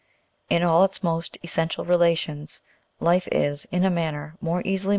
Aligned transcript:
In 0.49 0.63
all 0.63 0.83
its 0.83 1.03
most 1.03 1.37
essential 1.43 1.85
relations, 1.85 2.61
life 2.99 3.27
is, 3.31 3.65
in 3.65 3.83
a 3.85 3.91
manner, 3.91 4.35
more 4.41 4.63
easily. 4.65 4.89